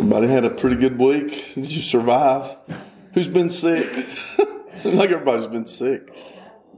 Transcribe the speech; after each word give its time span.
Everybody 0.00 0.28
had 0.28 0.46
a 0.46 0.50
pretty 0.50 0.76
good 0.76 0.98
week. 0.98 1.52
Did 1.54 1.70
you 1.70 1.82
survive? 1.82 2.56
Who's 3.12 3.28
been 3.28 3.50
sick? 3.50 3.86
Seems 4.74 4.94
like 4.94 5.10
everybody's 5.10 5.46
been 5.46 5.66
sick 5.66 6.10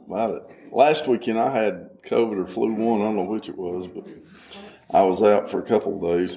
about 0.09 0.35
it. 0.35 0.43
Last 0.73 1.07
weekend 1.07 1.39
I 1.39 1.57
had 1.57 1.89
COVID 2.05 2.43
or 2.43 2.49
flu 2.49 2.73
one. 2.73 3.01
I 3.01 3.05
don't 3.05 3.15
know 3.15 3.27
which 3.27 3.49
it 3.49 3.57
was, 3.57 3.87
but 3.87 4.09
I 4.91 5.03
was 5.03 5.23
out 5.23 5.49
for 5.49 5.61
a 5.61 5.63
couple 5.63 5.95
of 5.95 6.19
days. 6.19 6.37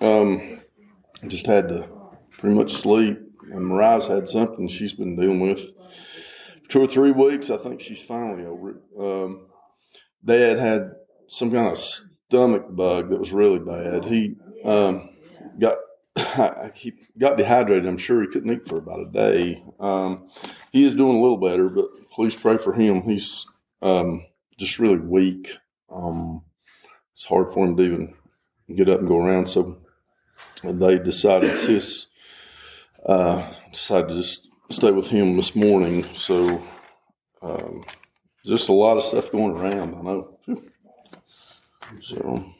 Um, 0.00 0.62
just 1.28 1.44
had 1.44 1.68
to 1.68 1.86
pretty 2.30 2.56
much 2.56 2.72
sleep. 2.72 3.18
And 3.52 3.66
Mariah's 3.66 4.06
had 4.06 4.26
something 4.26 4.68
she's 4.68 4.94
been 4.94 5.16
dealing 5.16 5.40
with 5.40 5.60
for 6.62 6.68
two 6.70 6.80
or 6.80 6.86
three 6.86 7.12
weeks. 7.12 7.50
I 7.50 7.58
think 7.58 7.82
she's 7.82 8.00
finally 8.00 8.46
over 8.46 8.70
it. 8.70 8.76
Um, 8.98 9.48
Dad 10.24 10.58
had 10.58 10.92
some 11.28 11.52
kind 11.52 11.68
of 11.68 11.78
stomach 11.78 12.64
bug 12.70 13.10
that 13.10 13.18
was 13.18 13.34
really 13.34 13.58
bad. 13.58 14.06
He 14.06 14.36
um, 14.64 15.10
got 15.58 15.76
he 16.74 16.94
got 17.18 17.36
dehydrated. 17.36 17.86
I'm 17.86 17.98
sure 17.98 18.22
he 18.22 18.28
couldn't 18.28 18.50
eat 18.50 18.66
for 18.66 18.78
about 18.78 19.00
a 19.00 19.10
day. 19.10 19.62
Um, 19.78 20.28
he 20.72 20.84
is 20.84 20.94
doing 20.94 21.16
a 21.16 21.20
little 21.20 21.36
better, 21.36 21.68
but 21.68 21.86
please 22.10 22.34
pray 22.34 22.56
for 22.56 22.72
him. 22.72 23.02
He's 23.02 23.46
um, 23.82 24.24
just 24.56 24.78
really 24.78 24.98
weak. 24.98 25.56
Um, 25.90 26.42
it's 27.12 27.24
hard 27.24 27.52
for 27.52 27.66
him 27.66 27.76
to 27.76 27.82
even 27.82 28.14
get 28.74 28.88
up 28.88 29.00
and 29.00 29.08
go 29.08 29.18
around. 29.18 29.46
So 29.46 29.78
they 30.64 30.98
decided, 30.98 31.54
sis 31.56 32.06
uh, 33.04 33.52
decided 33.72 34.08
to 34.08 34.14
just 34.14 34.48
stay 34.70 34.90
with 34.90 35.08
him 35.08 35.36
this 35.36 35.54
morning. 35.54 36.04
So 36.14 36.62
um, 37.42 37.84
just 38.44 38.68
a 38.68 38.72
lot 38.72 38.96
of 38.96 39.02
stuff 39.02 39.30
going 39.32 39.56
around. 39.56 39.94
I 39.94 40.02
know. 40.02 40.38
So. 42.00 42.52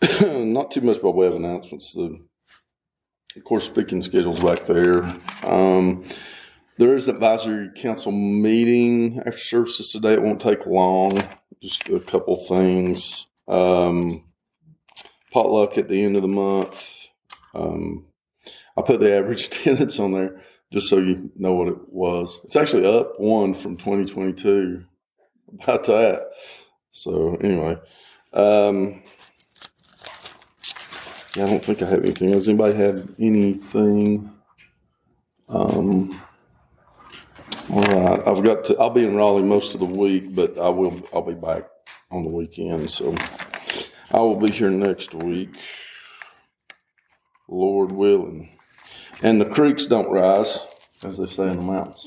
Not 0.22 0.70
too 0.70 0.80
much 0.80 1.02
by 1.02 1.08
way 1.08 1.26
of 1.26 1.34
announcements. 1.34 1.92
The, 1.94 2.18
of 3.36 3.44
course, 3.44 3.66
speaking 3.66 4.02
schedules 4.02 4.42
back 4.42 4.66
there. 4.66 5.02
Um, 5.44 6.04
there 6.78 6.94
is 6.94 7.08
advisory 7.08 7.70
council 7.74 8.12
meeting 8.12 9.18
after 9.26 9.38
services 9.38 9.90
today. 9.90 10.12
It 10.12 10.22
won't 10.22 10.40
take 10.40 10.66
long. 10.66 11.20
Just 11.60 11.88
a 11.88 11.98
couple 11.98 12.36
things. 12.36 13.26
Um, 13.48 14.24
potluck 15.32 15.76
at 15.76 15.88
the 15.88 16.04
end 16.04 16.14
of 16.14 16.22
the 16.22 16.28
month. 16.28 17.08
Um, 17.54 18.06
I 18.76 18.82
put 18.82 19.00
the 19.00 19.16
average 19.16 19.46
attendance 19.48 19.98
on 19.98 20.12
there 20.12 20.42
just 20.72 20.88
so 20.88 20.98
you 20.98 21.30
know 21.36 21.54
what 21.54 21.68
it 21.68 21.78
was. 21.88 22.38
It's 22.44 22.56
actually 22.56 22.86
up 22.86 23.18
one 23.18 23.54
from 23.54 23.76
2022. 23.76 24.84
About 25.62 25.84
that. 25.84 26.30
So 26.92 27.36
anyway, 27.36 27.78
um, 28.34 29.02
yeah, 31.38 31.46
I 31.46 31.50
don't 31.50 31.64
think 31.64 31.82
I 31.82 31.86
have 31.86 32.02
anything. 32.02 32.32
Does 32.32 32.48
anybody 32.48 32.76
have 32.78 33.14
anything? 33.20 34.32
Um, 35.48 36.20
all 37.70 37.82
right, 37.82 38.20
I've 38.26 38.42
got 38.42 38.64
to. 38.66 38.76
I'll 38.78 38.90
be 38.90 39.04
in 39.04 39.14
Raleigh 39.14 39.42
most 39.44 39.74
of 39.74 39.80
the 39.80 39.86
week, 39.86 40.34
but 40.34 40.58
I 40.58 40.68
will. 40.68 41.00
I'll 41.14 41.22
be 41.22 41.34
back 41.34 41.64
on 42.10 42.24
the 42.24 42.30
weekend, 42.30 42.90
so 42.90 43.14
I 44.10 44.18
will 44.18 44.34
be 44.36 44.50
here 44.50 44.70
next 44.70 45.14
week, 45.14 45.50
Lord 47.48 47.92
willing. 47.92 48.58
And 49.22 49.40
the 49.40 49.46
creeks 49.46 49.86
don't 49.86 50.10
rise, 50.10 50.66
as 51.04 51.18
they 51.18 51.26
say 51.26 51.48
in 51.50 51.56
the 51.56 51.62
mountains. 51.62 52.06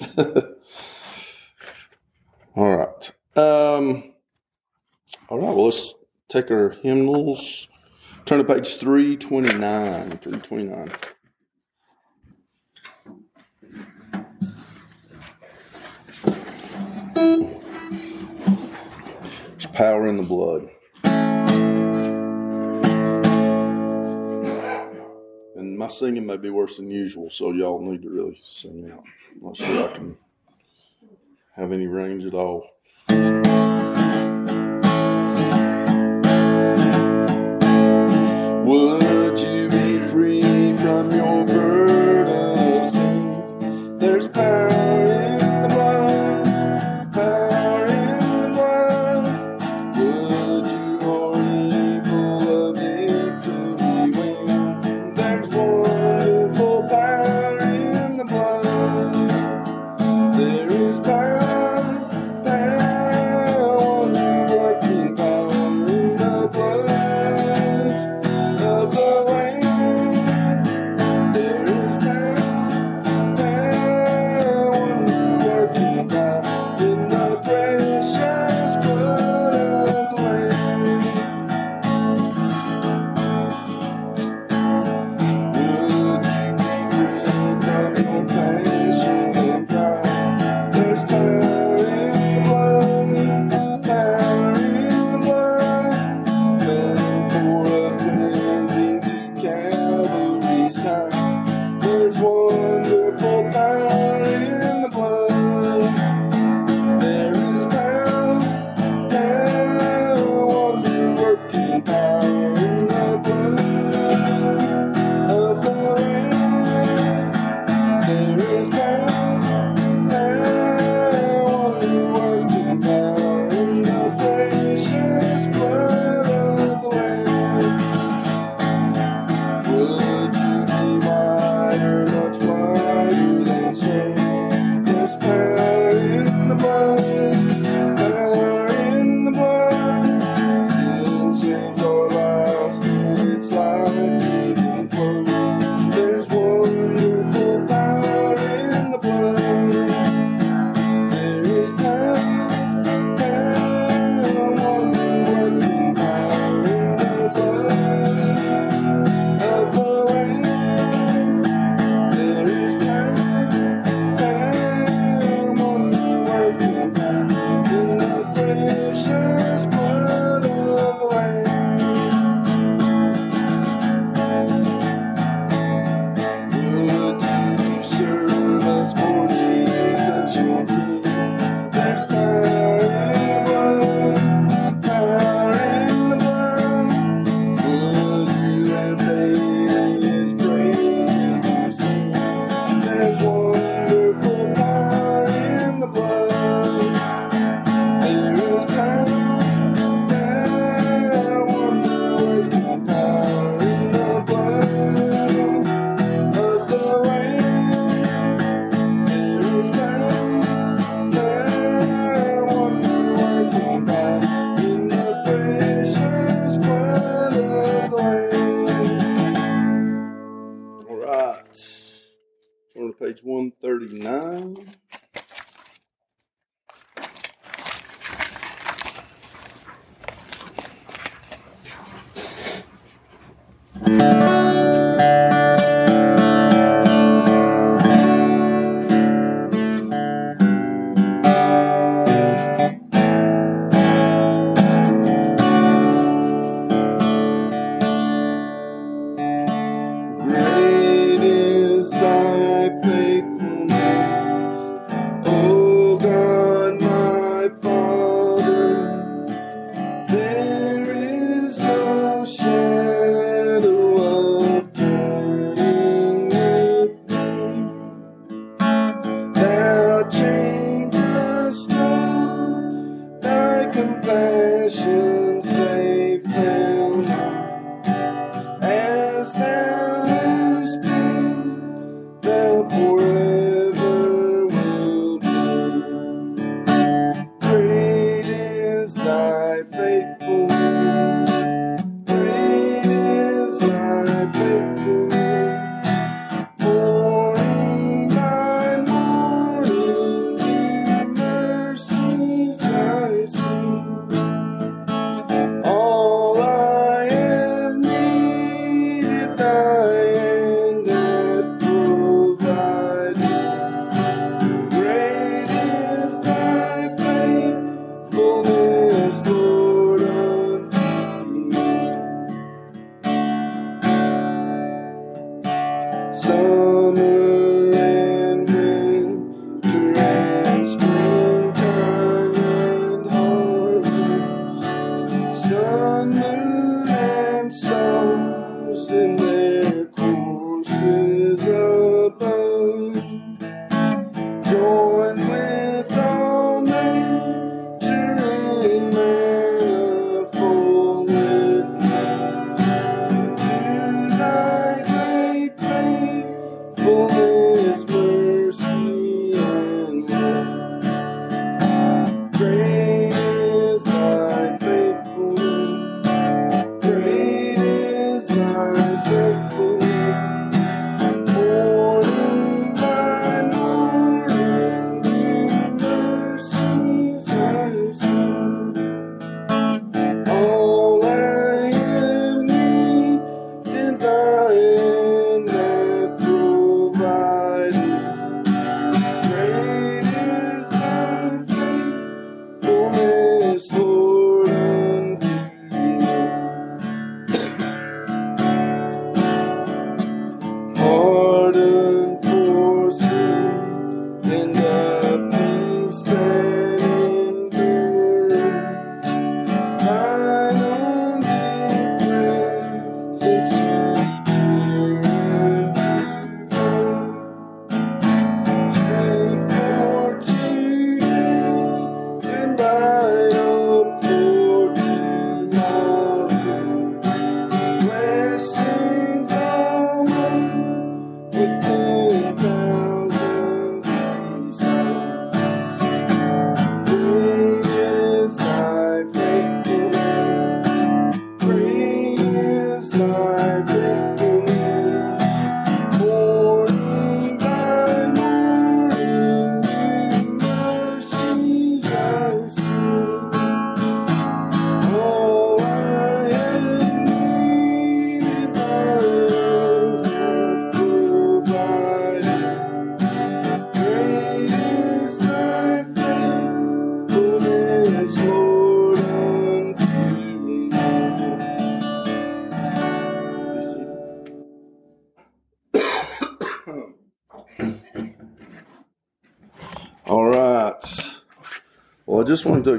all 2.56 2.76
right. 2.76 3.12
Um, 3.36 4.12
all 5.28 5.38
right. 5.38 5.54
Well, 5.54 5.66
let's 5.66 5.94
take 6.28 6.50
our 6.50 6.70
hymnals. 6.70 7.68
Turn 8.26 8.38
to 8.38 8.44
page 8.44 8.78
329. 8.78 10.18
329. 10.18 10.90
There's 19.52 19.66
power 19.66 20.08
in 20.08 20.16
the 20.16 20.24
blood. 20.24 20.68
And 25.54 25.78
my 25.78 25.86
singing 25.86 26.26
may 26.26 26.36
be 26.36 26.50
worse 26.50 26.78
than 26.78 26.90
usual, 26.90 27.30
so 27.30 27.52
y'all 27.52 27.80
need 27.80 28.02
to 28.02 28.10
really 28.10 28.40
sing 28.42 28.90
out. 28.92 29.04
I'm 29.36 29.42
not 29.46 29.56
sure 29.56 29.88
I 29.88 29.92
can 29.92 30.16
have 31.54 31.70
any 31.70 31.86
range 31.86 32.24
at 32.24 32.34
all. 32.34 32.72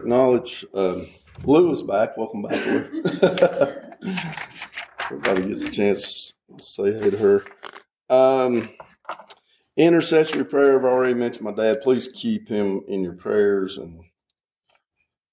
Acknowledge 0.08 0.66
um, 0.74 1.06
Lou 1.44 1.70
is 1.70 1.82
back. 1.82 2.16
Welcome 2.16 2.44
back, 2.44 2.66
Lou. 2.66 3.04
Everybody 5.12 5.50
gets 5.50 5.66
a 5.66 5.72
chance 5.72 6.34
to 6.58 6.64
say 6.64 6.94
hey 6.94 7.10
to 7.10 7.18
her. 7.18 7.44
Um, 8.10 8.70
intercessory 9.76 10.46
prayer. 10.46 10.80
I've 10.80 10.86
already 10.86 11.14
mentioned 11.14 11.44
my 11.44 11.52
dad. 11.52 11.82
Please 11.82 12.08
keep 12.08 12.48
him 12.48 12.84
in 12.88 13.04
your 13.04 13.16
prayers 13.16 13.78
and 13.78 14.00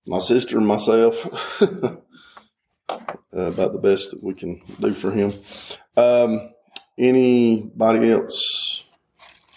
my 0.08 0.18
sister 0.18 0.58
and 0.58 0.66
myself 0.66 1.62
uh, 1.62 1.98
about 3.30 3.74
the 3.74 3.80
best 3.80 4.10
that 4.10 4.24
we 4.24 4.34
can 4.34 4.60
do 4.80 4.92
for 4.92 5.12
him. 5.12 5.34
Um, 5.96 6.50
anybody 6.98 8.10
else? 8.10 8.86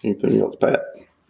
Anything 0.03 0.41
else, 0.41 0.55
Pat? 0.57 0.83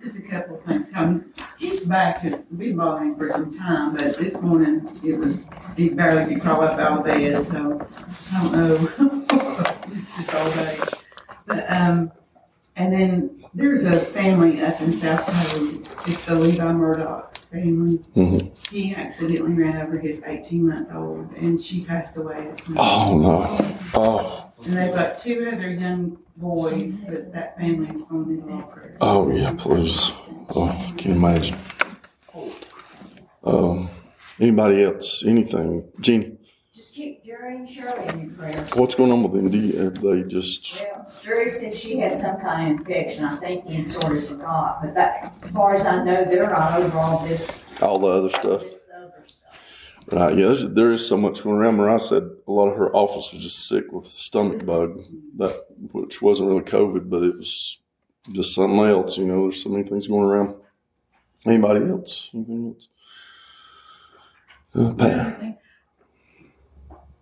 Just 0.03 0.19
a 0.19 0.21
couple 0.21 0.57
of 0.57 0.63
things, 0.63 0.91
Tony. 0.91 1.21
His 1.57 1.85
back 1.85 2.19
has 2.19 2.43
been 2.43 2.77
bothering 2.77 3.13
him 3.13 3.15
for 3.17 3.27
some 3.27 3.51
time, 3.53 3.95
but 3.95 4.15
this 4.17 4.41
morning 4.41 4.87
it 5.03 5.17
was, 5.17 5.47
he 5.75 5.89
barely 5.89 6.31
could 6.33 6.41
crawl 6.43 6.61
up 6.61 6.79
out 6.79 6.99
of 6.99 7.05
bed, 7.05 7.43
so 7.43 7.81
I 8.33 8.43
don't 8.43 8.53
know. 8.53 9.63
It's 9.91 10.17
just 10.17 10.35
old 10.35 10.67
age. 10.67 10.79
But, 11.47 11.65
um, 11.71 12.11
and 12.75 12.93
then 12.93 13.43
There's 13.53 13.83
a 13.85 13.99
family 13.99 14.61
up 14.61 14.79
in 14.81 14.93
South 14.93 15.25
Code. 15.25 15.79
It's 16.07 16.23
the 16.25 16.35
Levi 16.35 16.71
Murdoch 16.73 17.35
family. 17.51 17.97
Mhm. 18.15 18.69
He 18.71 18.93
accidentally 18.93 19.51
ran 19.53 19.77
over 19.81 19.97
his 19.97 20.21
18 20.23 20.67
month 20.69 20.89
old, 20.93 21.31
and 21.33 21.59
she 21.59 21.83
passed 21.83 22.17
away. 22.17 22.47
This 22.55 22.69
month. 22.69 22.79
Oh 22.79 23.17
no. 23.17 23.75
Oh. 23.95 24.46
And 24.65 24.73
they've 24.75 24.93
got 24.93 25.17
two 25.17 25.49
other 25.53 25.69
young 25.69 26.17
boys, 26.35 27.01
but 27.01 27.31
that 27.33 27.57
family's 27.57 28.05
going 28.05 28.25
to 28.25 28.31
need 28.31 28.43
a 28.43 28.47
lot 28.55 28.77
of. 28.77 28.91
Oh 29.01 29.31
yeah, 29.31 29.53
please. 29.57 30.11
Oh, 30.49 30.67
I 30.69 30.93
can 30.97 31.11
imagine. 31.11 31.57
Um, 33.43 33.89
anybody 34.39 34.83
else? 34.83 35.23
Anything? 35.25 35.87
Jeannie, 36.01 36.37
Just 36.73 36.93
keep 36.93 37.23
Jerry 37.23 37.55
and 37.57 37.69
Shirley 37.69 38.07
in 38.09 38.21
your 38.21 38.29
prayers. 38.31 38.69
what's 38.75 38.95
going 38.95 39.11
on 39.11 39.23
with 39.23 39.33
them? 39.33 39.49
Do 39.49 39.57
you, 39.57 39.77
have 39.83 40.01
they 40.01 40.23
just? 40.23 40.83
Well, 40.83 41.09
Jerry 41.23 41.47
said 41.49 41.75
she 41.75 41.99
had 41.99 42.15
some 42.15 42.37
kind 42.41 42.71
of 42.73 42.79
infection. 42.79 43.23
I 43.25 43.35
think 43.35 43.65
he 43.67 43.75
had 43.75 43.89
sort 43.89 44.17
of 44.17 44.27
forgot, 44.27 44.81
but 44.81 44.93
that, 44.95 45.33
as 45.43 45.51
far 45.51 45.73
as 45.75 45.85
I 45.85 46.03
know, 46.03 46.25
they're 46.25 46.49
not 46.49 46.81
over 46.81 46.97
all 46.97 47.25
this, 47.25 47.63
All 47.81 47.99
the 47.99 48.07
other 48.07 48.29
stuff. 48.29 48.61
this 48.61 48.87
other 48.95 49.13
stuff. 49.23 49.53
Right. 50.11 50.37
Yeah. 50.37 50.47
There's, 50.47 50.69
there 50.69 50.91
is 50.91 51.07
so 51.07 51.15
much 51.15 51.43
going 51.43 51.57
around. 51.57 51.75
Mariah 51.77 51.99
said 51.99 52.29
a 52.47 52.51
lot 52.51 52.69
of 52.69 52.77
her 52.77 52.95
office 52.95 53.33
was 53.33 53.43
just 53.43 53.67
sick 53.67 53.91
with 53.91 54.07
stomach 54.07 54.65
bug, 54.65 55.03
that 55.37 55.53
which 55.91 56.21
wasn't 56.21 56.49
really 56.49 56.61
COVID, 56.61 57.09
but 57.09 57.23
it 57.23 57.35
was 57.35 57.79
just 58.31 58.55
something 58.55 58.79
else. 58.79 59.17
You 59.17 59.25
know, 59.25 59.43
there's 59.43 59.61
so 59.61 59.69
many 59.69 59.83
things 59.83 60.07
going 60.07 60.23
around. 60.23 60.55
Anybody 61.45 61.85
else? 61.85 62.29
Anything 62.33 62.75
else? 62.75 62.87
Uh, 64.73 64.93
Pat. 64.93 65.59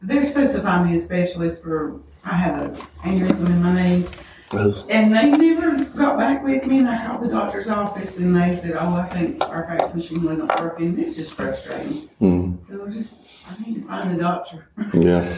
They're 0.02 0.24
supposed 0.24 0.54
to 0.54 0.62
find 0.62 0.90
me 0.90 0.96
a 0.96 1.00
specialist 1.00 1.64
for, 1.64 2.00
I 2.24 2.34
have 2.34 2.62
an 2.62 2.76
aneurysm 3.04 3.48
in 3.48 3.64
my 3.64 3.74
knee. 3.74 4.06
And 4.54 5.14
they 5.14 5.30
never 5.32 5.84
got 5.98 6.18
back 6.18 6.44
with 6.44 6.66
me, 6.68 6.78
and 6.80 6.88
I 6.88 7.06
called 7.06 7.24
the 7.26 7.30
doctor's 7.32 7.68
office, 7.68 8.20
and 8.20 8.36
they 8.36 8.54
said, 8.54 8.76
"Oh, 8.80 8.96
I 8.96 9.04
think 9.08 9.44
our 9.50 9.66
fax 9.66 9.94
machine 9.94 10.24
wasn't 10.24 10.50
working." 10.60 10.98
It's 11.00 11.16
just 11.16 11.34
frustrating. 11.34 11.94
hmm, 12.20 12.56
So 12.70 12.86
I 12.86 12.90
just, 12.90 13.16
I 13.50 13.62
need 13.64 13.82
to 13.82 13.88
find 13.88 14.14
a 14.16 14.18
doctor. 14.22 14.68
yeah. 14.94 15.38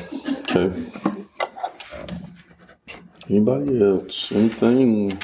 Okay. 0.49 0.91
Anybody 3.29 3.81
else? 3.83 4.31
Anything? 4.31 5.19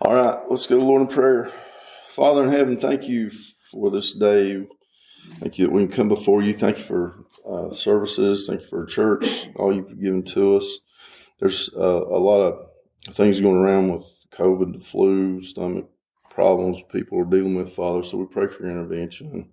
All 0.00 0.14
right. 0.14 0.38
Let's 0.48 0.66
go 0.66 0.74
to 0.76 0.80
the 0.80 0.86
Lord 0.86 1.02
in 1.02 1.08
prayer. 1.08 1.50
Father 2.10 2.44
in 2.44 2.50
heaven, 2.52 2.76
thank 2.76 3.08
you 3.08 3.30
for 3.72 3.90
this 3.90 4.12
day. 4.14 4.66
Thank 5.40 5.58
you 5.58 5.66
that 5.66 5.72
we 5.72 5.86
can 5.86 5.92
come 5.96 6.08
before 6.08 6.42
you. 6.42 6.52
Thank 6.54 6.78
you 6.78 6.84
for 6.84 7.14
uh, 7.48 7.72
services. 7.72 8.46
Thank 8.46 8.60
you 8.62 8.66
for 8.68 8.84
church, 8.86 9.48
all 9.56 9.74
you've 9.74 9.98
given 10.00 10.22
to 10.26 10.56
us. 10.56 10.78
There's 11.44 11.68
uh, 11.76 12.06
a 12.06 12.16
lot 12.16 12.40
of 12.40 13.14
things 13.14 13.38
going 13.38 13.58
around 13.58 13.90
with 13.90 14.06
COVID, 14.30 14.72
the 14.72 14.78
flu, 14.78 15.42
stomach 15.42 15.90
problems 16.30 16.80
people 16.90 17.20
are 17.20 17.26
dealing 17.26 17.54
with, 17.54 17.70
Father. 17.70 18.02
So 18.02 18.16
we 18.16 18.24
pray 18.24 18.46
for 18.46 18.62
your 18.62 18.72
intervention. 18.72 19.50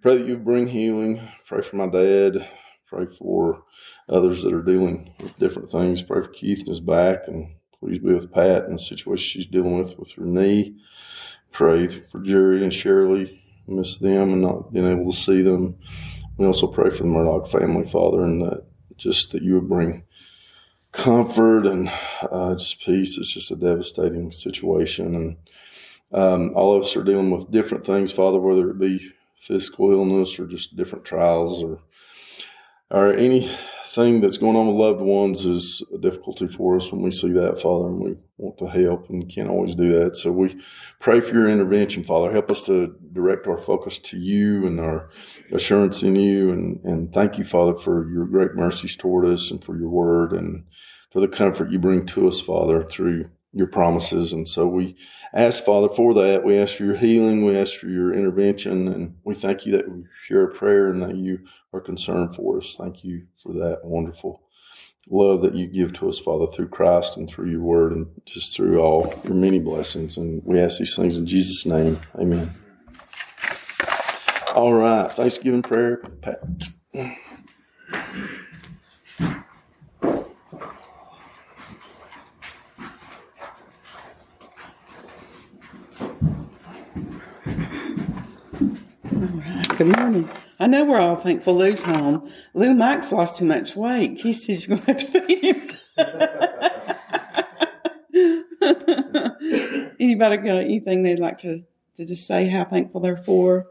Pray 0.00 0.16
that 0.16 0.28
you 0.28 0.38
bring 0.38 0.68
healing. 0.68 1.28
Pray 1.44 1.60
for 1.62 1.74
my 1.74 1.88
dad. 1.88 2.48
Pray 2.86 3.06
for 3.06 3.64
others 4.08 4.44
that 4.44 4.52
are 4.52 4.62
dealing 4.62 5.12
with 5.18 5.36
different 5.40 5.72
things. 5.72 6.02
Pray 6.02 6.22
for 6.22 6.28
Keith 6.28 6.60
and 6.60 6.68
his 6.68 6.80
back. 6.80 7.26
And 7.26 7.56
please 7.80 7.98
be 7.98 8.14
with 8.14 8.32
Pat 8.32 8.66
and 8.66 8.74
the 8.74 8.78
situation 8.78 9.16
she's 9.16 9.46
dealing 9.48 9.76
with 9.76 9.98
with 9.98 10.12
her 10.12 10.24
knee. 10.24 10.76
Pray 11.50 11.88
for 11.88 12.20
Jerry 12.20 12.62
and 12.62 12.72
Shirley. 12.72 13.42
Miss 13.66 13.98
them 13.98 14.34
and 14.34 14.42
not 14.42 14.72
being 14.72 14.86
able 14.86 15.10
to 15.10 15.18
see 15.18 15.42
them. 15.42 15.78
We 16.36 16.46
also 16.46 16.68
pray 16.68 16.90
for 16.90 17.02
the 17.02 17.08
Murdoch 17.08 17.48
family, 17.48 17.86
Father, 17.86 18.22
and 18.22 18.40
that 18.42 18.66
just 18.96 19.32
that 19.32 19.42
you 19.42 19.54
would 19.54 19.68
bring 19.68 20.04
comfort 20.94 21.66
and 21.66 21.90
uh, 22.22 22.54
just 22.54 22.80
peace. 22.80 23.18
It's 23.18 23.34
just 23.34 23.50
a 23.50 23.56
devastating 23.56 24.30
situation, 24.32 25.14
and 25.14 25.36
um, 26.12 26.52
all 26.54 26.74
of 26.74 26.84
us 26.84 26.96
are 26.96 27.04
dealing 27.04 27.30
with 27.30 27.50
different 27.50 27.84
things, 27.84 28.12
Father, 28.12 28.40
whether 28.40 28.70
it 28.70 28.78
be 28.78 29.12
physical 29.36 29.90
illness 29.90 30.38
or 30.38 30.46
just 30.46 30.76
different 30.76 31.04
trials 31.04 31.62
or 31.62 31.80
or 32.90 33.12
anything 33.98 34.20
that's 34.20 34.36
going 34.36 34.56
on 34.56 34.66
with 34.66 34.76
loved 34.76 35.00
ones 35.00 35.44
is 35.44 35.82
a 35.94 35.98
difficulty 35.98 36.48
for 36.48 36.76
us 36.76 36.90
when 36.90 37.02
we 37.02 37.10
see 37.10 37.30
that, 37.32 37.60
Father, 37.60 37.88
and 37.88 38.00
we 38.00 38.16
want 38.36 38.58
to 38.58 38.66
help 38.66 39.08
and 39.08 39.32
can't 39.32 39.48
always 39.48 39.74
do 39.74 39.98
that. 39.98 40.16
So 40.16 40.32
we 40.32 40.60
pray 41.00 41.20
for 41.20 41.32
your 41.32 41.48
intervention, 41.48 42.04
Father. 42.04 42.32
Help 42.32 42.50
us 42.50 42.62
to 42.62 42.96
direct 43.12 43.46
our 43.46 43.58
focus 43.58 43.98
to 44.00 44.18
you 44.18 44.66
and 44.66 44.80
our 44.80 45.10
assurance 45.52 46.02
in 46.02 46.16
you. 46.16 46.50
And, 46.50 46.84
and 46.84 47.12
thank 47.12 47.38
you, 47.38 47.44
Father, 47.44 47.74
for 47.74 48.10
your 48.10 48.26
great 48.26 48.54
mercies 48.54 48.96
toward 48.96 49.26
us 49.26 49.50
and 49.50 49.62
for 49.62 49.76
your 49.78 49.90
word 49.90 50.32
and 50.32 50.64
for 51.10 51.20
the 51.20 51.28
comfort 51.28 51.70
you 51.70 51.78
bring 51.78 52.06
to 52.06 52.28
us, 52.28 52.40
Father, 52.40 52.84
through 52.84 53.30
your 53.54 53.68
promises. 53.68 54.32
And 54.32 54.48
so 54.48 54.66
we 54.66 54.96
ask, 55.32 55.64
Father, 55.64 55.88
for 55.88 56.12
that. 56.14 56.44
We 56.44 56.58
ask 56.58 56.76
for 56.76 56.84
your 56.84 56.96
healing. 56.96 57.44
We 57.44 57.56
ask 57.56 57.76
for 57.76 57.88
your 57.88 58.12
intervention. 58.12 58.88
And 58.88 59.16
we 59.24 59.34
thank 59.34 59.64
you 59.64 59.72
that 59.76 59.90
we 59.90 60.04
hear 60.28 60.44
a 60.44 60.52
prayer 60.52 60.90
and 60.90 61.02
that 61.02 61.16
you 61.16 61.40
are 61.72 61.80
concerned 61.80 62.34
for 62.34 62.58
us. 62.58 62.74
Thank 62.78 63.04
you 63.04 63.26
for 63.42 63.52
that 63.54 63.80
wonderful 63.84 64.42
love 65.08 65.42
that 65.42 65.54
you 65.54 65.66
give 65.66 65.92
to 65.92 66.08
us, 66.08 66.18
Father, 66.18 66.46
through 66.46 66.68
Christ 66.68 67.16
and 67.16 67.28
through 67.28 67.50
your 67.50 67.60
word 67.60 67.92
and 67.92 68.08
just 68.24 68.56
through 68.56 68.80
all 68.80 69.14
your 69.24 69.34
many 69.34 69.58
blessings. 69.58 70.16
And 70.16 70.42
we 70.44 70.58
ask 70.58 70.78
these 70.78 70.96
things 70.96 71.18
in 71.18 71.26
Jesus' 71.26 71.66
name. 71.66 71.98
Amen. 72.16 72.50
All 74.54 74.72
right. 74.72 75.12
Thanksgiving 75.12 75.62
prayer, 75.62 75.98
Pat. 76.22 76.40
Good 89.84 89.98
morning. 89.98 90.30
I 90.58 90.66
know 90.66 90.86
we're 90.86 90.98
all 90.98 91.14
thankful 91.14 91.56
Lou's 91.58 91.82
home. 91.82 92.32
Lou 92.54 92.72
Mike's 92.72 93.12
lost 93.12 93.36
too 93.36 93.44
much 93.44 93.76
weight. 93.76 94.18
He 94.18 94.32
says 94.32 94.66
you're 94.66 94.78
going 94.78 94.96
to 94.96 95.04
have 95.04 95.12
to 95.12 95.20
feed 95.20 95.44
him. 95.44 95.76
Anybody 100.00 100.36
got 100.38 100.62
anything 100.62 101.02
they'd 101.02 101.18
like 101.18 101.36
to, 101.40 101.64
to 101.96 102.06
just 102.06 102.26
say 102.26 102.48
how 102.48 102.64
thankful 102.64 103.02
they're 103.02 103.18
for? 103.18 103.66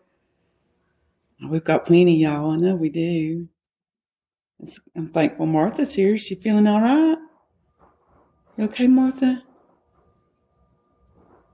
We've 1.49 1.63
got 1.63 1.83
plenty, 1.83 2.21
y'all. 2.21 2.51
I 2.51 2.57
know 2.57 2.75
we 2.75 2.89
do. 2.89 3.47
It's, 4.59 4.79
I'm 4.95 5.07
thankful 5.07 5.47
Martha's 5.47 5.95
here. 5.95 6.13
Is 6.13 6.21
she 6.21 6.35
feeling 6.35 6.67
all 6.67 6.81
right? 6.81 7.17
You 8.55 8.65
okay, 8.65 8.85
Martha? 8.85 9.41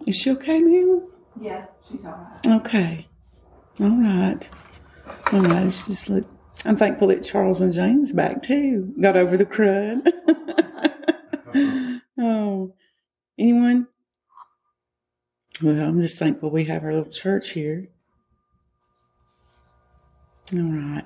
Is 0.05 0.17
she 0.17 0.31
okay, 0.31 0.59
Mary? 0.59 0.99
Yeah, 1.39 1.67
she's 1.89 2.03
all 2.03 2.27
right. 2.45 2.55
Okay. 2.57 3.08
All 3.81 3.89
right. 3.89 4.50
All 5.31 5.41
right. 5.41 5.67
It's 5.67 5.88
just 5.88 6.09
look. 6.09 6.27
I'm 6.65 6.75
thankful 6.75 7.07
that 7.07 7.24
Charles 7.24 7.62
and 7.62 7.74
Jane's 7.74 8.12
back 8.12 8.41
too. 8.41 8.93
Got 9.00 9.15
over 9.15 9.38
the 9.38 9.45
crud. 9.45 10.01
oh, 12.19 12.74
anyone? 13.38 13.88
Well, 15.63 15.79
I'm 15.79 16.01
just 16.01 16.19
thankful 16.19 16.51
we 16.51 16.65
have 16.65 16.83
our 16.83 16.93
little 16.93 17.12
church 17.12 17.51
here. 17.51 17.88
All 20.53 20.59
right. 20.59 21.05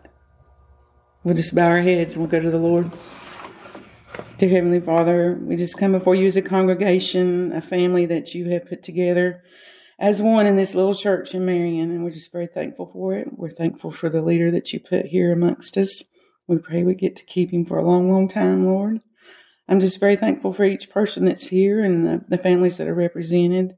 We'll 1.23 1.35
just 1.35 1.53
bow 1.53 1.67
our 1.67 1.81
heads 1.81 2.15
and 2.15 2.23
we'll 2.23 2.31
go 2.31 2.39
to 2.39 2.49
the 2.49 2.57
Lord. 2.57 2.91
Dear 4.39 4.49
Heavenly 4.49 4.81
Father, 4.81 5.39
we 5.41 5.55
just 5.55 5.77
come 5.77 5.91
before 5.91 6.15
you 6.15 6.25
as 6.25 6.35
a 6.35 6.41
congregation, 6.41 7.51
a 7.51 7.61
family 7.61 8.07
that 8.07 8.33
you 8.33 8.49
have 8.49 8.67
put 8.67 8.81
together 8.81 9.43
as 10.03 10.21
one 10.21 10.45
in 10.45 10.57
this 10.57 10.75
little 10.75 10.93
church 10.93 11.33
in 11.33 11.45
Marion, 11.45 11.89
and 11.89 12.03
we're 12.03 12.11
just 12.11 12.33
very 12.33 12.45
thankful 12.45 12.85
for 12.85 13.13
it. 13.13 13.29
We're 13.31 13.49
thankful 13.49 13.89
for 13.89 14.09
the 14.09 14.21
leader 14.21 14.51
that 14.51 14.73
you 14.73 14.81
put 14.81 15.05
here 15.05 15.31
amongst 15.31 15.77
us. 15.77 16.03
We 16.45 16.57
pray 16.57 16.83
we 16.83 16.93
get 16.93 17.15
to 17.15 17.23
keep 17.23 17.51
him 17.51 17.63
for 17.63 17.77
a 17.77 17.85
long, 17.85 18.11
long 18.11 18.27
time, 18.27 18.65
Lord. 18.65 18.99
I'm 19.69 19.79
just 19.79 20.01
very 20.01 20.17
thankful 20.17 20.51
for 20.51 20.65
each 20.65 20.89
person 20.89 21.23
that's 21.23 21.47
here 21.47 21.81
and 21.81 22.05
the, 22.05 22.25
the 22.27 22.37
families 22.37 22.75
that 22.77 22.87
are 22.89 22.93
represented. 22.93 23.77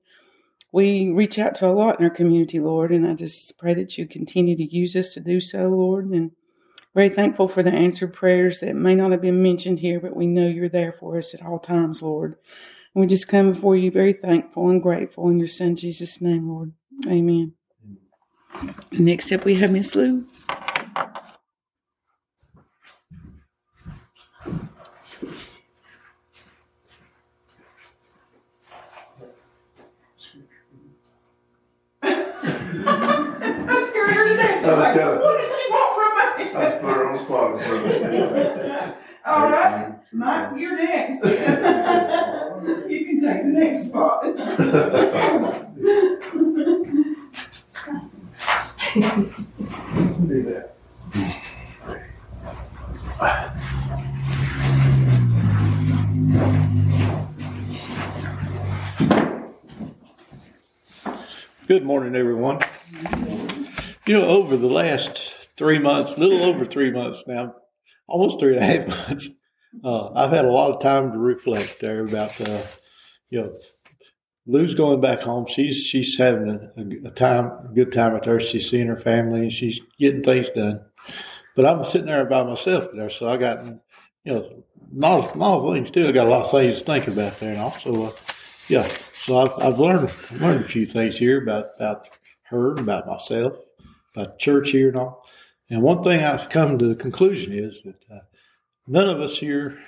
We 0.73 1.11
reach 1.11 1.37
out 1.37 1.53
to 1.55 1.67
a 1.67 1.69
lot 1.69 1.99
in 1.99 2.05
our 2.05 2.09
community, 2.09 2.59
Lord, 2.59 2.91
and 2.91 3.05
I 3.05 3.13
just 3.13 3.59
pray 3.59 3.75
that 3.75 3.95
you 3.95 4.07
continue 4.07 4.57
to 4.57 4.75
use 4.75 4.95
us 4.95 5.09
to 5.09 5.19
do 5.19 5.39
so, 5.39 5.69
Lord. 5.69 6.07
And 6.07 6.31
very 6.95 7.09
thankful 7.09 7.47
for 7.47 7.61
the 7.61 7.71
answered 7.71 8.13
prayers 8.13 8.61
that 8.61 8.75
may 8.75 8.95
not 8.95 9.11
have 9.11 9.21
been 9.21 9.43
mentioned 9.43 9.79
here, 9.79 9.99
but 9.99 10.15
we 10.15 10.25
know 10.25 10.47
you're 10.47 10.69
there 10.69 10.91
for 10.91 11.19
us 11.19 11.35
at 11.35 11.45
all 11.45 11.59
times, 11.59 12.01
Lord. 12.01 12.37
And 12.95 13.01
we 13.01 13.07
just 13.07 13.27
come 13.27 13.51
before 13.51 13.75
you 13.75 13.91
very 13.91 14.13
thankful 14.13 14.69
and 14.69 14.81
grateful 14.81 15.27
in 15.29 15.37
your 15.37 15.49
son 15.49 15.75
Jesus' 15.75 16.21
name, 16.21 16.47
Lord. 16.49 16.71
Amen. 17.09 17.53
Next 18.93 19.33
up, 19.33 19.43
we 19.43 19.55
have 19.55 19.71
Miss 19.71 19.95
Lou. 19.95 20.25
I 34.67 34.91
scared 34.91 35.34
Do 44.23 44.31
that. 50.43 50.75
Good 61.67 61.83
morning, 61.83 62.15
everyone. 62.15 62.59
You 64.05 64.19
know, 64.19 64.27
over 64.27 64.55
the 64.55 64.67
last 64.67 65.49
three 65.57 65.79
months, 65.79 66.17
little 66.17 66.45
over 66.45 66.65
three 66.65 66.91
months 66.91 67.25
now, 67.27 67.55
almost 68.07 68.39
three 68.39 68.55
and 68.55 68.63
a 68.63 68.65
half 68.65 68.87
months, 69.09 69.29
uh, 69.83 70.13
I've 70.13 70.31
had 70.31 70.45
a 70.45 70.51
lot 70.51 70.71
of 70.71 70.81
time 70.81 71.11
to 71.11 71.17
reflect 71.17 71.81
there 71.81 72.05
about, 72.05 72.39
uh, 72.39 72.61
you 73.29 73.41
know, 73.41 73.53
Lou's 74.47 74.75
going 74.75 75.01
back 75.01 75.21
home. 75.21 75.47
She's 75.47 75.77
she's 75.83 76.17
having 76.17 76.49
a, 76.49 77.07
a, 77.07 77.11
time, 77.11 77.45
a 77.45 77.73
good 77.73 77.91
time 77.91 78.13
with 78.13 78.25
her. 78.25 78.39
She's 78.39 78.69
seeing 78.69 78.87
her 78.87 78.99
family 78.99 79.41
and 79.41 79.51
she's 79.51 79.81
getting 79.99 80.23
things 80.23 80.49
done. 80.51 80.81
But 81.55 81.65
I'm 81.65 81.83
sitting 81.83 82.07
there 82.07 82.25
by 82.25 82.43
myself 82.43 82.89
there, 82.93 83.09
so 83.09 83.29
I 83.29 83.37
got, 83.37 83.65
you 83.65 83.79
know, 84.25 84.63
not 84.91 85.31
small 85.31 85.73
things 85.73 85.89
too. 85.89 86.07
I 86.07 86.11
got 86.11 86.27
a 86.27 86.29
lot 86.29 86.45
of 86.45 86.51
things 86.51 86.79
to 86.79 86.85
think 86.85 87.07
about 87.07 87.39
there, 87.39 87.53
and 87.53 87.61
also, 87.61 88.05
uh, 88.05 88.11
yeah. 88.67 88.83
So 89.13 89.39
I've, 89.39 89.53
I've 89.63 89.79
learned 89.79 90.11
learned 90.39 90.65
a 90.65 90.67
few 90.67 90.85
things 90.85 91.17
here 91.17 91.41
about 91.41 91.69
about 91.77 92.09
her, 92.43 92.73
about 92.73 93.07
myself, 93.07 93.53
about 94.15 94.37
church 94.37 94.71
here 94.71 94.89
and 94.89 94.97
all. 94.97 95.25
And 95.69 95.81
one 95.81 96.03
thing 96.03 96.23
I've 96.23 96.49
come 96.49 96.77
to 96.77 96.87
the 96.87 96.95
conclusion 96.95 97.53
is 97.53 97.81
that 97.83 98.03
uh, 98.11 98.19
none 98.85 99.09
of 99.09 99.19
us 99.21 99.37
here 99.37 99.79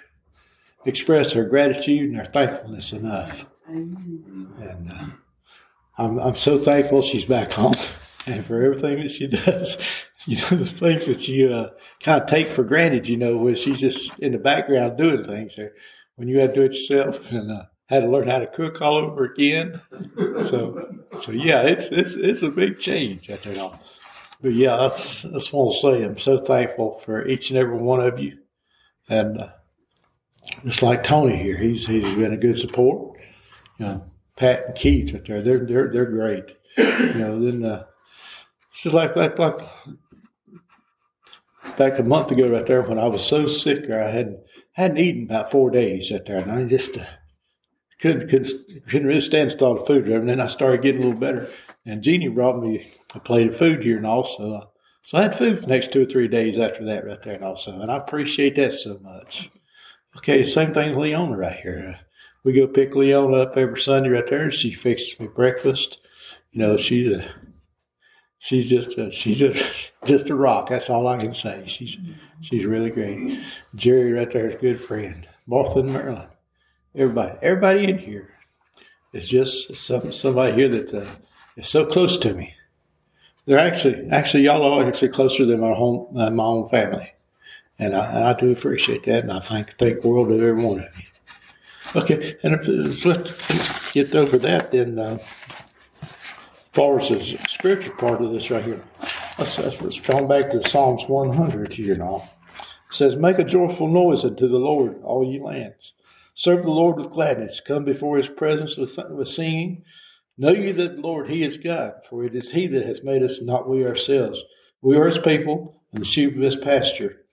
express 0.85 1.35
our 1.35 1.43
gratitude 1.43 2.09
and 2.09 2.19
our 2.19 2.25
thankfulness 2.25 2.93
enough. 2.93 3.45
And 3.67 4.91
uh, 4.91 5.05
I'm, 5.97 6.19
I'm 6.19 6.35
so 6.35 6.57
thankful 6.57 7.01
she's 7.01 7.25
back 7.25 7.51
home 7.51 7.73
and 8.27 8.45
for 8.45 8.61
everything 8.61 9.01
that 9.01 9.11
she 9.11 9.27
does. 9.27 9.77
You 10.25 10.35
know, 10.35 10.57
the 10.57 10.65
things 10.65 11.05
that 11.05 11.25
you 11.29 11.53
uh, 11.53 11.69
kind 12.01 12.21
of 12.21 12.27
take 12.27 12.47
for 12.47 12.65
granted, 12.65 13.07
you 13.07 13.15
know, 13.15 13.37
when 13.37 13.55
she's 13.55 13.79
just 13.79 14.19
in 14.19 14.33
the 14.33 14.37
background 14.37 14.97
doing 14.97 15.23
things 15.23 15.55
there. 15.55 15.71
When 16.17 16.27
you 16.27 16.39
had 16.39 16.49
to 16.49 16.55
do 16.55 16.65
it 16.65 16.73
yourself 16.73 17.31
and 17.31 17.49
uh, 17.49 17.63
had 17.85 18.01
to 18.01 18.09
learn 18.09 18.27
how 18.27 18.39
to 18.39 18.47
cook 18.47 18.81
all 18.81 18.95
over 18.95 19.23
again. 19.23 19.81
So, 20.45 21.05
so 21.17 21.31
yeah, 21.31 21.61
it's 21.61 21.87
it's 21.91 22.15
it's 22.15 22.41
a 22.41 22.49
big 22.49 22.77
change 22.77 23.27
there. 23.27 23.59
All. 23.59 23.79
But 24.41 24.53
yeah, 24.53 24.75
that's 24.75 25.21
that's 25.21 25.53
what 25.53 25.65
I'll 25.65 25.71
say. 25.71 26.03
I'm 26.03 26.17
so 26.17 26.37
thankful 26.37 26.99
for 27.05 27.25
each 27.25 27.49
and 27.49 27.57
every 27.57 27.77
one 27.77 28.01
of 28.01 28.19
you, 28.19 28.37
and 29.07 29.39
uh, 29.39 29.49
just 30.65 30.83
like 30.83 31.03
Tony 31.03 31.37
here, 31.37 31.57
he's 31.57 31.87
he's 31.87 32.13
been 32.15 32.33
a 32.33 32.37
good 32.37 32.57
support. 32.57 33.16
You 33.77 33.85
know, 33.85 34.11
Pat 34.35 34.65
and 34.65 34.75
Keith 34.75 35.13
right 35.13 35.25
there, 35.25 35.41
they're 35.41 35.65
they're 35.65 35.91
they're 35.91 36.05
great. 36.05 36.55
You 36.77 37.13
know, 37.15 37.43
then 37.43 37.63
uh, 37.63 37.85
it's 38.71 38.83
just 38.83 38.95
like 38.95 39.15
like 39.15 39.37
like 39.39 39.59
back 41.77 41.99
a 41.99 42.03
month 42.03 42.31
ago 42.31 42.49
right 42.49 42.65
there 42.65 42.81
when 42.81 42.99
I 42.99 43.07
was 43.07 43.25
so 43.25 43.47
sick, 43.47 43.89
I 43.89 44.09
hadn't 44.09 44.39
hadn't 44.73 44.97
eaten 44.97 45.23
about 45.23 45.51
four 45.51 45.69
days 45.69 46.11
right 46.11 46.25
there, 46.25 46.39
and 46.39 46.51
I 46.51 46.63
just. 46.65 46.97
Uh, 46.97 47.05
couldn't, 47.99 48.29
couldn't 48.29 48.49
couldn't 48.87 49.07
really 49.07 49.21
stand 49.21 49.51
to 49.51 49.65
all 49.65 49.75
the 49.75 49.85
food. 49.85 50.07
And 50.07 50.29
then 50.29 50.39
I 50.39 50.47
started 50.47 50.81
getting 50.81 51.01
a 51.01 51.05
little 51.05 51.19
better. 51.19 51.47
And 51.85 52.03
Jeannie 52.03 52.27
brought 52.27 52.61
me 52.61 52.85
a 53.15 53.19
plate 53.19 53.47
of 53.47 53.57
food 53.57 53.83
here 53.83 53.97
and 53.97 54.05
also. 54.05 54.71
So 55.01 55.17
I 55.17 55.23
had 55.23 55.37
food 55.37 55.55
for 55.55 55.61
the 55.61 55.67
next 55.67 55.91
two 55.91 56.03
or 56.03 56.05
three 56.05 56.27
days 56.27 56.59
after 56.59 56.83
that 56.85 57.05
right 57.05 57.21
there 57.21 57.35
and 57.35 57.43
also. 57.43 57.79
And 57.79 57.89
I 57.89 57.97
appreciate 57.97 58.55
that 58.55 58.73
so 58.73 58.99
much. 58.99 59.49
Okay, 60.17 60.43
same 60.43 60.73
thing 60.73 60.89
with 60.89 60.99
Leona 60.99 61.37
right 61.37 61.55
here. 61.55 61.97
We 62.47 62.53
go 62.53 62.67
pick 62.67 62.95
Leona 62.95 63.37
up 63.37 63.57
every 63.57 63.79
Sunday 63.79 64.09
right 64.09 64.25
there 64.25 64.43
and 64.43 64.53
she 64.53 64.71
fixes 64.71 65.19
me 65.19 65.27
breakfast. 65.27 65.99
You 66.51 66.61
know, 66.61 66.77
she's 66.77 67.15
a, 67.15 67.25
she's 68.39 68.69
just 68.69 68.97
a, 68.97 69.11
she's 69.11 69.37
just 69.37 69.91
just 70.05 70.29
a 70.29 70.35
rock. 70.35 70.69
That's 70.69 70.89
all 70.89 71.07
I 71.07 71.17
can 71.17 71.33
say. 71.33 71.65
She's 71.67 71.97
she's 72.41 72.65
really 72.65 72.89
great. 72.89 73.39
Jerry 73.75 74.13
right 74.13 74.31
there 74.31 74.47
is 74.47 74.55
a 74.55 74.59
good 74.59 74.81
friend. 74.81 75.27
Martha 75.45 75.79
and 75.79 75.91
Maryland 75.91 76.29
everybody, 76.97 77.37
everybody 77.41 77.83
in 77.89 77.97
here 77.97 78.29
is 79.13 79.27
just 79.27 79.75
some, 79.75 80.11
somebody 80.11 80.53
here 80.53 80.69
that 80.69 80.93
uh, 80.93 81.05
is 81.55 81.67
so 81.67 81.85
close 81.85 82.17
to 82.17 82.33
me. 82.33 82.53
They're 83.45 83.59
actually, 83.59 84.09
actually, 84.09 84.43
y'all 84.43 84.63
are 84.63 84.85
actually 84.85 85.09
closer 85.09 85.45
than 85.45 85.61
my 85.61 85.73
home, 85.73 86.17
uh, 86.17 86.29
my 86.31 86.43
own 86.43 86.67
family, 86.69 87.13
and 87.79 87.95
I, 87.95 88.05
and 88.13 88.23
I 88.25 88.33
do 88.33 88.51
appreciate 88.51 89.03
that, 89.03 89.23
and 89.23 89.31
I 89.31 89.39
thank 89.39 89.77
thank 89.77 90.01
the 90.01 90.07
world 90.07 90.31
of 90.31 90.41
every 90.41 90.63
one 90.63 90.79
of 90.79 90.97
you. 90.97 91.05
Okay, 91.95 92.35
and 92.43 92.53
if, 92.53 93.05
let's 93.05 93.91
get 93.93 94.13
over 94.13 94.37
that, 94.39 94.71
then 94.71 94.99
uh, 94.99 95.17
as 96.79 97.09
the 97.09 97.39
spiritual 97.49 97.95
part 97.95 98.21
of 98.21 98.31
this 98.31 98.51
right 98.51 98.63
here, 98.63 98.81
let's, 99.39 99.57
let's, 99.57 99.99
come 99.99 100.27
back 100.27 100.51
to 100.51 100.67
Psalms 100.67 101.05
100 101.07 101.73
here 101.73 101.95
now. 101.95 102.23
It 102.59 102.65
says, 102.91 103.15
Make 103.15 103.39
a 103.39 103.43
joyful 103.43 103.87
noise 103.87 104.23
unto 104.23 104.47
the 104.47 104.57
Lord, 104.57 105.01
all 105.01 105.25
ye 105.25 105.41
lands. 105.41 105.93
Serve 106.35 106.63
the 106.63 106.71
Lord 106.71 106.97
with 106.97 107.09
gladness. 107.09 107.61
Come 107.61 107.83
before 107.83 108.17
his 108.17 108.29
presence 108.29 108.77
with, 108.77 108.99
with 109.09 109.27
singing. 109.27 109.83
Know 110.37 110.51
ye 110.51 110.71
that 110.71 110.97
the 110.97 111.01
Lord, 111.01 111.29
he 111.29 111.43
is 111.43 111.57
God, 111.57 111.93
for 112.07 112.23
it 112.23 112.35
is 112.35 112.51
he 112.51 112.67
that 112.67 112.85
has 112.85 113.03
made 113.03 113.23
us, 113.23 113.41
not 113.41 113.67
we 113.67 113.83
ourselves. 113.85 114.43
We 114.81 114.97
are 114.97 115.07
his 115.07 115.17
people, 115.17 115.81
and 115.91 116.01
the 116.01 116.05
sheep 116.05 116.35
of 116.35 116.41
his 116.41 116.55
pasture. 116.55 117.23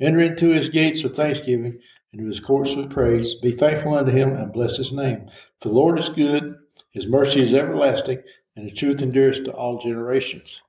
Enter 0.00 0.20
into 0.20 0.50
his 0.50 0.68
gates 0.68 1.02
with 1.02 1.16
thanksgiving, 1.16 1.78
and 2.12 2.20
to 2.20 2.26
his 2.26 2.40
courts 2.40 2.74
with 2.74 2.90
praise. 2.90 3.34
Be 3.34 3.52
thankful 3.52 3.94
unto 3.94 4.10
him, 4.10 4.34
and 4.34 4.52
bless 4.52 4.76
his 4.76 4.92
name. 4.92 5.28
For 5.60 5.68
the 5.68 5.74
Lord 5.74 5.98
is 5.98 6.08
good, 6.08 6.56
his 6.90 7.06
mercy 7.06 7.42
is 7.42 7.54
everlasting, 7.54 8.22
and 8.56 8.68
his 8.68 8.78
truth 8.78 9.02
endures 9.02 9.40
to 9.40 9.52
all 9.52 9.78
generations. 9.78 10.62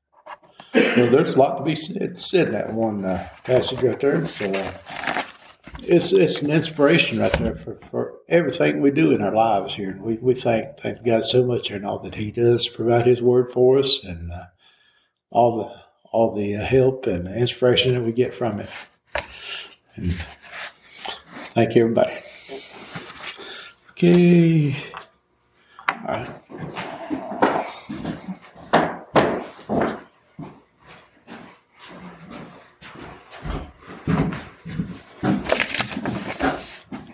Well, 0.74 1.10
there's 1.10 1.36
a 1.36 1.38
lot 1.38 1.58
to 1.58 1.64
be 1.64 1.76
said, 1.76 2.20
said 2.20 2.48
in 2.48 2.54
that 2.54 2.74
one 2.74 3.06
uh, 3.06 3.28
passage 3.44 3.82
right 3.82 4.00
there. 4.00 4.26
So, 4.26 4.52
uh, 4.52 4.72
it's 5.88 6.12
it's 6.14 6.42
an 6.42 6.52
inspiration 6.52 7.20
right 7.20 7.32
there 7.34 7.56
for, 7.56 7.80
for 7.92 8.14
everything 8.28 8.82
we 8.82 8.92
do 8.92 9.12
in 9.12 9.22
our 9.22 9.32
lives 9.32 9.76
here. 9.76 9.92
And 9.92 10.02
we, 10.02 10.16
we 10.18 10.34
thank 10.34 10.78
thank 10.78 11.04
God 11.06 11.24
so 11.24 11.46
much 11.46 11.72
and 11.72 11.86
all 11.86 12.00
that 12.00 12.16
He 12.16 12.32
does 12.32 12.68
provide 12.68 13.06
His 13.06 13.22
word 13.22 13.52
for 13.52 13.80
us 13.80 14.04
and 14.04 14.32
uh, 14.32 14.46
all 15.30 15.58
the 15.58 15.82
all 16.12 16.34
the 16.34 16.56
uh, 16.56 16.66
help 16.66 17.08
and 17.08 17.28
inspiration 17.28 17.94
that 17.94 18.04
we 18.04 18.12
get 18.12 18.34
from 18.34 18.60
it. 18.60 18.70
And 19.96 20.12
thank 21.54 21.76
you, 21.76 21.84
everybody. 21.84 22.18
Okay. 23.92 24.76
All 25.90 25.96
right. 26.08 26.30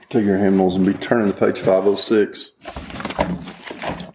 Take 0.09 0.25
your 0.25 0.37
hymnals 0.39 0.75
and 0.75 0.85
be 0.85 0.93
turning 0.93 1.31
to 1.31 1.37
page 1.37 1.59
506. 1.59 2.51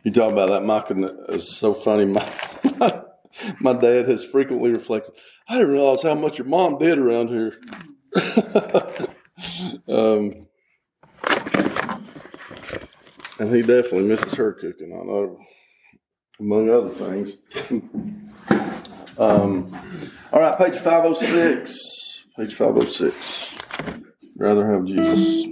You 0.03 0.11
talk 0.13 0.31
about 0.31 0.51
that, 0.51 0.65
Mike, 0.65 0.91
and 0.91 1.11
it's 1.31 1.57
so 1.57 1.73
funny. 1.73 2.05
My, 2.05 2.31
my, 2.79 3.03
my 3.61 3.73
dad 3.73 4.07
has 4.09 4.25
frequently 4.25 4.71
reflected, 4.71 5.15
I 5.49 5.55
didn't 5.55 5.73
realize 5.73 6.03
how 6.03 6.15
much 6.15 6.39
your 6.39 6.49
mom 6.49 6.79
did 6.79 6.99
around 6.99 7.29
here. 7.29 7.59
um, 9.89 10.47
and 13.39 13.55
he 13.55 13.61
definitely 13.63 14.09
misses 14.09 14.35
her 14.35 14.53
cooking, 14.55 14.93
I 14.93 15.05
know, 15.05 15.39
among 16.41 16.71
other 16.71 16.89
things. 16.89 17.39
um, 19.19 19.71
all 20.33 20.41
right, 20.41 20.59
page 20.59 20.77
506. 20.77 22.25
Page 22.37 22.55
506. 22.55 23.59
Rather 24.37 24.67
have 24.67 24.85
Jesus. 24.87 25.47